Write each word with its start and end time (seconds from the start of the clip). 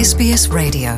SBS 0.00 0.48
Radio. 0.56 0.96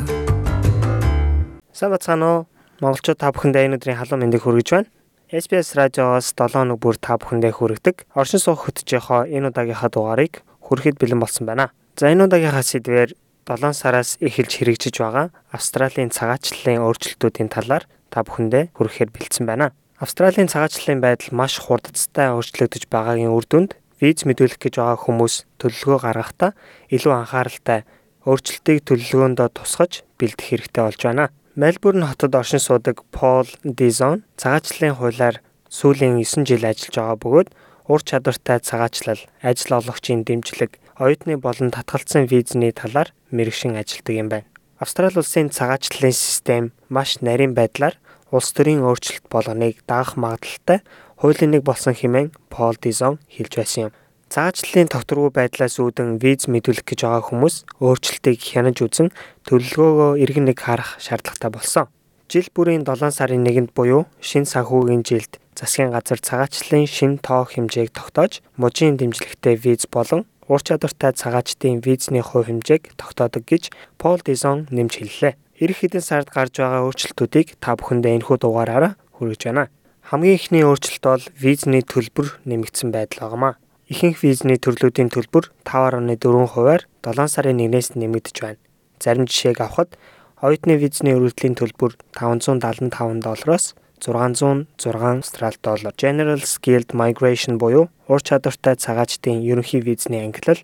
Уу? 2.23 2.47
Монголчууд 2.79 3.19
та 3.19 3.35
бүхэндээ 3.35 3.67
энэ 3.67 3.75
өдрийн 3.75 3.99
халуун 3.99 4.23
мэндийг 4.23 4.47
хүргэж 4.47 4.67
байна. 4.71 4.87
SBS 5.27 5.75
радиоос 5.75 6.31
7 6.31 6.63
өнөг 6.63 6.79
бүр 6.79 6.95
та 6.95 7.19
бүхэндээ 7.19 7.51
хүргэдэг. 7.51 8.07
Оршин 8.15 8.39
суух 8.39 8.63
хөтжийнхоо 8.63 9.27
энэ 9.27 9.51
удаагийнхаа 9.51 9.91
дугаарыг 9.91 10.47
хүрэхэд 10.63 11.03
бэлэн 11.03 11.19
болсон 11.19 11.43
байна. 11.43 11.75
За 11.99 12.07
энэ 12.15 12.31
удаагийнхаа 12.31 12.63
сэдвээр 12.63 13.11
7 13.43 13.75
сараас 13.75 14.15
эхэлж 14.23 14.51
хэрэгжиж 14.63 14.95
байгаа 15.03 15.35
Австралийн 15.51 16.07
цагаачлалын 16.07 16.87
өөрчлөлтүүдийн 16.87 17.51
талаар 17.51 17.83
та 18.07 18.23
бүхэндээ 18.23 18.71
хүрэхээр 18.71 19.11
бэлдсэн 19.11 19.43
байна. 19.43 19.75
Австралийн 19.99 20.47
цагаачлалын 20.47 21.03
байдал 21.03 21.35
маш 21.35 21.59
хурдцтай 21.59 22.31
өөрчлөгдөж 22.31 22.87
байгаагийн 22.87 23.35
үр 23.35 23.43
дүнд 23.51 23.75
виз 23.99 24.23
мэдүүлэх 24.23 24.63
гэж 24.63 24.79
байгаа 24.79 24.95
хүмүүс 24.95 25.43
төлөвлөгөө 25.59 25.99
гаргахдаа 26.07 26.55
илүү 26.87 27.11
анхааралтай 27.11 27.83
өөрчлөлтийг 28.23 28.83
төлөвлөгөөндөө 28.87 29.49
тусгаж 29.57 30.03
бэлдэх 30.19 30.47
хэрэгтэй 30.47 30.83
болж 30.83 31.01
байна. 31.03 31.25
Мельбурн 31.55 32.07
хотод 32.07 32.33
оршин 32.33 32.63
суудаг 32.63 33.03
Пол 33.11 33.47
Дизон 33.63 34.23
цагаачлалын 34.39 34.97
хуулиар 34.97 35.43
сүүлийн 35.69 36.17
9 36.23 36.47
жил 36.47 36.63
ажиллаж 36.63 36.95
байгаа 36.95 37.17
бөгөөд 37.19 37.49
ур 37.91 38.01
чадвартай 38.01 38.59
цагаачлал, 38.63 39.21
ажил 39.43 39.77
олгогчийн 39.77 40.23
дэмжлэг, 40.23 40.79
оюутны 40.97 41.37
болон 41.37 41.69
татгалцсан 41.75 42.31
визний 42.31 42.71
талаар 42.71 43.11
мэрэгшин 43.35 43.75
ажилладаг 43.75 44.15
юм 44.15 44.29
байна. 44.29 44.47
Австрали 44.79 45.19
улсын 45.19 45.51
цагаачлалын 45.51 46.15
систем 46.15 46.71
маш 46.89 47.19
нарийн 47.21 47.53
байдлаар 47.53 47.99
улс 48.31 48.49
төрийн 48.55 48.81
өөрчлөлт 48.81 49.27
болгоныг 49.29 49.83
даах 49.85 50.15
магадлалтай 50.17 50.81
хуулийн 51.19 51.51
нэг 51.53 51.63
болсон 51.63 51.93
хэмээн 51.93 52.33
Пол 52.49 52.75
Дизон 52.81 53.19
хэлж 53.29 53.53
байсан 53.57 53.81
юм. 53.87 53.93
Цаашлалын 54.33 54.89
тогтворгүй 54.89 55.29
байдлаас 55.29 55.77
үүдэн 55.77 56.17
виз 56.17 56.49
мэдүүлэх 56.49 56.89
гэж 56.89 57.05
байгаа 57.05 57.21
хүмүүс 57.21 57.55
өөрчлөлтийг 57.85 58.41
хянаж 58.41 58.81
үзэн 58.81 59.13
төлөвлөгөөгөө 59.45 60.11
иргэн 60.25 60.49
нэг 60.49 60.57
харах 60.57 60.97
шаардлагатай 60.97 61.53
болсон. 61.53 61.85
Жил 62.33 62.49
бүрийн 62.49 62.81
7 62.81 63.13
сарын 63.13 63.45
1-нд 63.45 63.77
буюу 63.77 64.09
шинэ 64.25 64.49
санхүүгийн 64.49 65.05
жилд 65.05 65.37
засгийн 65.53 65.93
газар 65.93 66.17
цагаачлалын 66.17 66.89
шинэ 66.89 67.21
тоо 67.21 67.45
хэмжээг 67.45 67.93
тогтоож, 67.93 68.41
мужийн 68.57 68.97
дэмжлэгтэй 68.97 69.53
виз 69.53 69.85
болон 69.85 70.25
ур 70.49 70.61
чадвартай 70.65 71.13
цагаачдын 71.13 71.85
визний 71.85 72.25
хувь 72.25 72.49
хэмжээг 72.49 72.97
тогтоодог 72.97 73.45
гэж 73.45 73.69
Пол 74.01 74.17
Дизон 74.17 74.65
нэмж 74.73 74.97
хэллээ. 74.97 75.37
Ирэх 75.61 75.85
хэдэн 75.85 76.01
сард 76.01 76.33
гарч 76.33 76.57
байгаа 76.57 76.89
өөрчлөлтүүдийг 76.89 77.61
та 77.61 77.77
бүхэндээ 77.77 78.17
энэхүү 78.17 78.37
дугаараараа 78.41 78.97
хүргэж 79.13 79.41
байна. 79.45 79.69
Хамгийн 80.09 80.41
ихний 80.41 80.65
өөрчлөлт 80.65 81.05
бол 81.05 81.23
визний 81.37 81.85
төлбөр 81.85 82.41
нэмэгдсэн 82.49 82.89
байдал 82.89 83.29
багмаа. 83.29 83.61
Ихэнх 83.93 84.23
визний 84.25 84.57
төрлүүдийн 84.57 85.11
төлбөр 85.13 85.51
5.4%-аар 85.69 86.81
7 87.05 87.29
сарын 87.29 87.59
1-ээс 87.61 87.93
нэмэгдэж 87.93 88.37
байна. 88.41 88.61
Зарим 88.97 89.29
жишээг 89.29 89.61
авахад 89.61 89.93
оюутны 90.41 90.81
визний 90.81 91.13
өргөдлийн 91.13 91.53
төлбөр 91.53 91.93
575 92.17 93.21
доллароос 93.21 93.75
606 94.01 94.65
австрали 94.81 95.61
доллар. 95.61 95.93
General 95.93 96.41
Skilled 96.41 96.97
Migration 96.97 97.61
буюу 97.61 97.93
ур 98.09 98.21
чадвартай 98.25 98.81
цагаачдын 98.81 99.45
ерөнхий 99.45 99.85
визний 99.85 100.25
ангиллал 100.25 100.57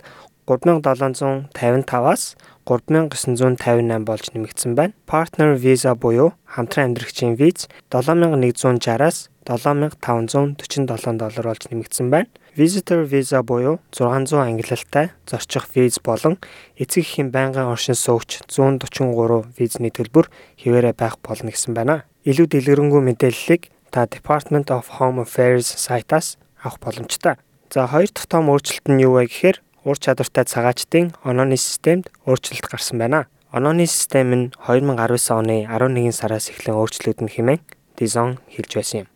3755-аас 0.50 2.34
3958 2.66 4.06
болж 4.06 4.26
нэмэгдсэн 4.34 4.74
байна. 4.74 4.94
Partner 5.06 5.54
Visa 5.54 5.94
буюу 5.94 6.34
хамтран 6.50 6.90
амьдрагчийн 6.90 7.38
виз 7.38 7.70
7160-аас 7.94 9.30
7547 9.46 11.18
доллар 11.18 11.46
болж 11.46 11.64
нэмэгдсэн 11.70 12.10
байна. 12.10 12.30
Visitor 12.58 13.06
Visa 13.06 13.44
буюу 13.46 13.80
600 13.94 14.42
ангиллалтай 14.42 15.12
зорчих 15.30 15.70
виз 15.76 16.02
болон 16.02 16.38
эцэг 16.78 17.06
эхийн 17.06 17.30
байнгын 17.30 17.70
оршин 17.70 17.96
суугч 17.96 18.42
143 18.50 19.54
визний 19.58 19.94
төлбөр 19.94 20.30
хэвээрээ 20.58 20.94
байх 20.98 21.22
болно 21.22 21.54
гэсэн 21.54 21.74
байна. 21.78 22.06
Илүү 22.26 22.50
дэлгэрэнгүй 22.50 23.02
мэдээллийг 23.06 23.70
та 23.94 24.06
Department 24.06 24.70
of 24.70 24.98
Home 24.98 25.22
Affairs 25.22 25.70
сайтаас 25.78 26.38
авах 26.62 26.80
боломжтой. 26.80 27.38
За 27.70 27.88
хоёр 27.88 28.10
дахь 28.10 28.28
том 28.28 28.50
өөрчлөлт 28.50 28.90
нь 28.90 29.02
юу 29.06 29.18
вэ 29.18 29.30
гэхээр 29.30 29.58
ур 29.90 29.98
чадвартай 29.98 30.46
цагаачдын 30.46 31.12
онооны 31.26 31.58
системд 31.58 32.14
өөрчлөлт 32.30 32.70
гарсан 32.70 33.02
байна. 33.02 33.26
Онооны 33.52 33.90
систем 33.90 34.30
нь 34.38 34.52
2019 34.70 35.34
оны 35.34 35.66
11 35.66 36.14
сараас 36.14 36.54
эхлэн 36.54 36.78
өөрчлөгдөн 36.78 37.34
хэмээн 37.34 37.62
Dizon 37.98 38.38
хэлж 38.54 38.72
байсан 38.78 39.00
юм. 39.02 39.10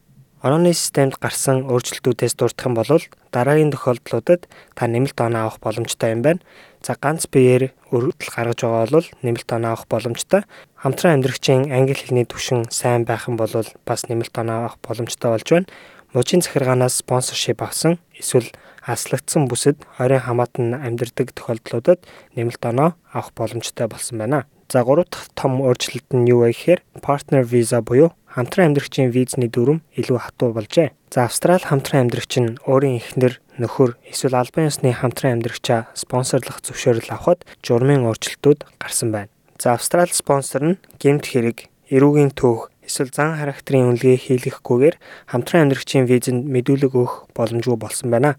Онооны 0.44 0.74
системд 0.74 1.16
гарсан 1.24 1.64
өөрчлөлтүүдээс 1.72 2.36
дурдах 2.36 2.68
юм 2.68 2.76
бол 2.76 2.90
дараагийн 3.32 3.72
тохиолдлуудад 3.72 4.50
та 4.76 4.84
нэмэлт 4.92 5.16
оноо 5.22 5.48
авах 5.48 5.64
боломжтой 5.64 6.12
юм 6.12 6.22
байна. 6.26 6.44
За 6.84 7.00
ганц 7.00 7.32
биеэр 7.32 7.72
өргөдөл 7.96 8.34
гаргаж 8.36 8.60
байгаа 8.60 8.92
бол 8.92 9.08
нэмэлт 9.24 9.50
оноо 9.56 9.72
авах 9.72 9.88
боломжтой. 9.88 10.44
Хамтран 10.76 11.16
амьдрагчийн 11.24 11.72
англи 11.72 11.96
хэлний 11.96 12.28
түвшин 12.28 12.68
сайн 12.76 13.08
байх 13.08 13.32
юм 13.32 13.40
бол 13.40 13.54
бас 13.88 14.10
нэмэлт 14.12 14.36
оноо 14.36 14.68
авах 14.68 14.78
боломжтой 14.84 15.32
болж 15.32 15.48
байна. 15.48 15.72
Мужийн 16.14 16.46
захиргаанаас 16.46 17.02
спонсоршип 17.02 17.62
авсан 17.66 17.98
эсвэл 18.14 18.54
аслагдсан 18.86 19.50
бүсэд 19.50 19.82
оройн 19.98 20.22
хамаатан 20.22 20.78
амьдардаг 20.78 21.34
тохиолдлуудад 21.34 22.06
нэмэлт 22.38 22.64
оноо 22.70 22.94
авах 23.10 23.34
боломжтой 23.34 23.88
болсон 23.90 24.22
байна. 24.22 24.46
За 24.70 24.84
гурав 24.84 25.10
дахь 25.10 25.34
том 25.34 25.62
өөрчлөлт 25.66 26.14
нь 26.14 26.30
юу 26.30 26.46
вэ 26.46 26.54
гэхээр 26.54 26.82
partner 27.02 27.42
visa 27.42 27.82
буюу 27.82 28.14
хамтран 28.30 28.74
амьдрагчийн 28.74 29.10
визний 29.10 29.50
дүрм 29.50 29.82
илүү 29.98 30.18
хатуу 30.22 30.54
болжээ. 30.54 30.94
За 31.14 31.26
Австрали 31.26 31.62
хамтран 31.62 32.10
амьдрагч 32.10 32.34
нь 32.42 32.58
өөрийн 32.66 32.98
эхнэр, 32.98 33.38
нөхөр 33.62 33.98
эсвэл 34.10 34.38
албан 34.38 34.70
ёсны 34.74 34.90
хамтран 34.94 35.38
амьдрагчаа 35.38 35.94
спонсорлох 35.94 36.62
зөвшөөрөл 36.66 37.14
авахд 37.14 37.46
журмын 37.62 38.10
өөрчлөлтүүд 38.10 38.66
гарсан 38.82 39.10
байна. 39.14 39.30
За 39.62 39.78
Австрали 39.78 40.10
спонсор 40.10 40.62
нь 40.66 40.82
гэмт 40.98 41.26
хэрэг, 41.30 41.70
эрүүгийн 41.94 42.34
төөх 42.34 42.73
эсвэл 42.88 43.12
зан 43.12 43.40
характерын 43.40 43.96
үнэлгээ 43.96 44.18
хийлгэхгүйгээр 44.28 44.96
хамтран 45.32 45.68
амьдрагчийн 45.68 46.06
визэнд 46.08 46.44
мэдүүлэг 46.48 46.94
өгөх 46.94 47.32
боломжгүй 47.36 47.78
болсон 47.80 48.12
байна. 48.12 48.36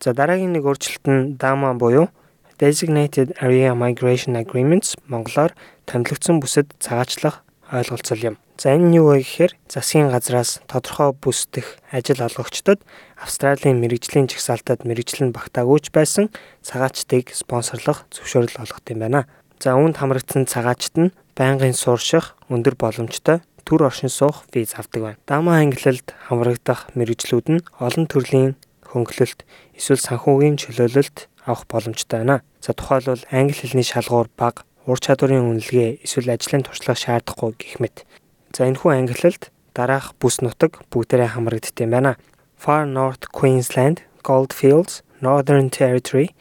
За 0.00 0.12
дараагийн 0.12 0.52
нэг 0.52 0.68
өөрчлөлт 0.68 1.04
нь 1.08 1.36
DAMA 1.40 1.74
буюу 1.74 2.12
Designated 2.60 3.36
Area 3.40 3.76
Migration 3.76 4.36
Agreements 4.36 4.96
монголоор 5.08 5.52
томилогдсон 5.84 6.40
бүсэд 6.40 6.72
цагаачлах 6.80 7.44
ойлголцол 7.72 8.20
юм. 8.32 8.36
За 8.56 8.72
энэ 8.72 8.88
нь 8.88 8.96
юу 8.96 9.12
вэ 9.12 9.20
гэхээр 9.20 9.52
засгийн 9.68 10.08
газраас 10.08 10.64
тодорхой 10.64 11.12
бүс 11.12 11.44
дэх 11.52 11.76
ажил 11.92 12.24
олгогчдод 12.24 12.80
Австралийн 13.20 13.76
мэрэгжлийн 13.84 14.28
жагсаалтад 14.32 14.88
мэрэгжил 14.88 15.28
нь 15.28 15.36
багтаагүйч 15.36 15.92
байсан 15.92 16.32
цагаачдыг 16.64 17.36
спонсорлох 17.36 18.08
зөвшөөрөл 18.08 18.56
олгох 18.64 18.80
юм 18.88 19.04
байна. 19.04 19.28
За 19.60 19.76
үүнд 19.76 20.00
хамрагдсан 20.00 20.48
цагаачд 20.48 20.94
нь 20.96 21.12
байнгын 21.36 21.76
суурших 21.76 22.36
өндөр 22.48 22.80
боломжтой 22.80 23.44
төр 23.66 23.90
оршин 23.90 24.08
суух 24.08 24.46
виз 24.54 24.78
авдаг 24.78 25.02
байна. 25.02 25.18
Дама 25.26 25.58
ангиллалд 25.58 26.14
хамрагдах 26.30 26.86
мэрэгжлүүд 26.94 27.46
нь 27.50 27.66
олон 27.82 28.06
төрлийн 28.06 28.54
хөнгөлөлт 28.86 29.42
эсвэл 29.74 30.00
санхүүгийн 30.06 30.56
чөлөөлөлт 30.62 31.26
авах 31.44 31.66
боломжтой 31.66 32.22
байна. 32.22 32.46
За 32.62 32.72
тухайлбал 32.72 33.26
англи 33.34 33.58
хэлний 33.58 33.82
шалгуур 33.82 34.30
бага, 34.38 34.62
ур 34.86 34.98
чадварын 35.02 35.50
үнэлгээ 35.50 36.06
эсвэл 36.06 36.30
ажлын 36.30 36.62
туршлага 36.62 36.94
шаардахгүй 36.94 37.52
гэх 37.58 37.82
мэт. 37.82 38.06
За 38.54 38.70
энэхүү 38.70 38.90
ангиллалд 38.94 39.50
дараах 39.74 40.14
бүс 40.22 40.40
нутаг 40.40 40.78
бүгдээрээ 40.94 41.34
хамрагддаг 41.34 41.82
юм 41.82 41.90
байна. 41.90 42.12
Far 42.56 42.86
North 42.86 43.28
Queensland, 43.34 44.00
Goldfields, 44.22 45.02
Northern 45.20 45.68
Territory, 45.68 46.32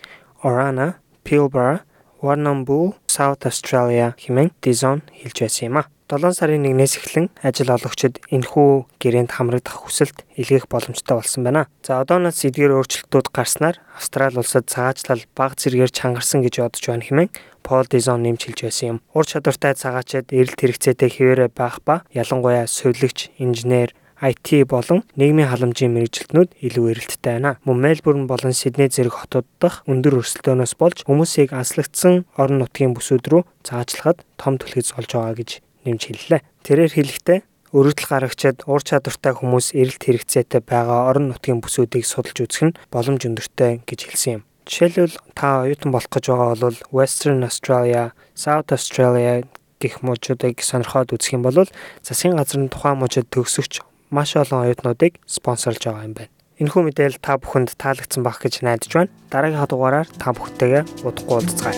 Orana, 0.46 1.02
Pilbara, 1.26 1.82
Warrnambool, 2.26 2.98
South 3.06 3.46
Australia 3.46 4.18
хэмээн 4.18 4.50
Dizon 4.66 5.06
хэлж 5.14 5.38
байсан 5.46 5.70
юм 5.70 5.78
а. 5.78 5.84
7 6.10 6.38
сарын 6.38 6.66
1-ээс 6.70 7.02
эхлэн 7.02 7.28
ажил 7.42 7.74
олгогчид 7.74 8.22
энэхүү 8.30 9.02
гэрээнд 9.02 9.32
хамрагдах 9.34 9.86
хүсэлт 9.86 10.22
илгээх 10.38 10.70
боломжтой 10.70 11.18
болсон 11.18 11.42
байна. 11.42 11.66
За 11.82 12.02
одооноос 12.02 12.46
эдгээр 12.46 12.78
өөрчлөлтүүд 12.78 13.34
гарснаар 13.34 13.82
Австрали 13.98 14.38
улсад 14.38 14.70
цагаачлал 14.70 15.26
бага 15.34 15.58
зэргээр 15.58 15.90
чангарсан 15.90 16.46
гэж 16.46 16.62
бодож 16.62 16.86
байна 16.86 17.06
хэмээн 17.10 17.30
Пол 17.66 17.90
Дизон 17.90 18.22
нэмж 18.22 18.42
хэлж 18.46 18.60
байсан 18.70 18.86
юм. 18.86 18.98
Ур 19.18 19.26
чадвартай 19.26 19.74
цагаачид 19.74 20.30
эрэлт 20.30 20.62
хэрэгцээтэй 20.62 21.10
хэвээрээ 21.10 21.50
байх 21.50 21.82
ба 21.82 22.06
ялангуяа 22.14 22.70
сувилагч, 22.70 23.34
инженер, 23.42 23.98
IT 24.26 24.66
болон 24.66 25.06
нийгмийн 25.14 25.54
халамжийн 25.54 25.94
мэрэгжилтнүүд 25.94 26.58
илүү 26.66 26.86
эрэлттэй 26.98 27.38
байна. 27.38 27.62
Мөн 27.62 27.78
Мельбурн 27.86 28.26
болон 28.26 28.58
Сидней 28.58 28.90
зэрэг 28.90 29.14
хотууд 29.22 29.46
дахь 29.62 29.86
өндөр 29.86 30.18
өрсөлдөөнөөс 30.26 30.74
болж 30.82 31.06
хүмүүсийг 31.06 31.54
аслагдсан 31.54 32.26
орон 32.34 32.66
нутгийн 32.66 32.98
бүсүүд 32.98 33.26
рүү 33.30 33.44
цагаачлахад 33.62 34.26
том 34.42 34.58
түлхэж 34.58 34.98
олж 34.98 35.12
байгаа 35.14 35.36
гэж 35.38 35.50
нэмж 35.86 36.02
хэллээ. 36.10 36.42
Тэрээр 36.66 36.94
хэлэхдээ 36.98 37.40
өргөдөл 37.76 38.10
гарагчид 38.10 38.58
ур 38.66 38.82
чадвартай 38.82 39.34
хүмүүс 39.38 39.78
эрэлт 39.78 40.02
хэрэгцээтэй 40.02 40.62
байгаа 40.66 41.12
орон 41.14 41.30
нутгийн 41.30 41.62
бүсүүдийг 41.62 42.08
судалж 42.08 42.50
үзэх 42.50 42.64
нь 42.72 42.78
боломж 42.90 43.22
өндөртэй 43.30 43.86
гэж 43.86 44.00
хэлсэн 44.10 44.34
юм. 44.40 44.44
Жишээлбэл 44.66 45.22
та 45.38 45.68
оюутан 45.68 45.94
болох 45.94 46.10
гэж 46.10 46.26
байгаа 46.34 46.58
бол 46.58 46.80
Western 46.90 47.46
Australia, 47.46 48.18
South 48.34 48.74
Australia 48.74 49.46
гэх 49.78 50.02
мужуудыг 50.02 50.64
сонирхоод 50.66 51.14
үзэх 51.14 51.38
юм 51.38 51.46
бол 51.46 51.70
засгийн 52.02 52.40
газрын 52.40 52.74
тухайн 52.74 52.98
мужид 52.98 53.30
төгсөгч 53.30 53.86
маш 54.10 54.36
олон 54.36 54.66
оюутнуудыг 54.66 55.20
спонсорлж 55.26 55.84
байгаа 55.86 56.06
юм 56.06 56.14
байна. 56.14 56.34
Энэхүү 56.56 56.82
мэдээлэл 56.88 57.20
та 57.20 57.36
бүхэнд 57.36 57.76
таалагдсан 57.76 58.24
байх 58.24 58.40
гэж 58.40 58.64
найдаж 58.64 58.92
байна. 58.96 59.12
Дараагийн 59.28 59.68
дугаараар 59.68 60.08
та 60.08 60.32
бүхэнтэйгээ 60.32 60.84
удахгүй 61.04 61.36
уулзцаая. 61.36 61.76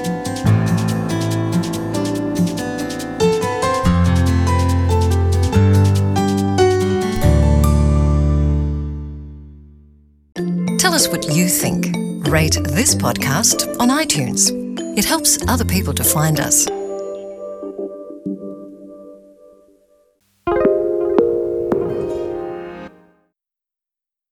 Tell 10.78 10.94
us 10.94 11.10
what 11.10 11.26
you 11.34 11.50
think. 11.50 11.90
Rate 12.30 12.62
this 12.76 12.94
podcast 12.94 13.66
on 13.80 13.90
iTunes. 13.90 14.52
It 14.98 15.06
helps 15.06 15.40
other 15.48 15.66
people 15.66 15.94
to 15.94 16.04
find 16.04 16.40
us. 16.40 16.68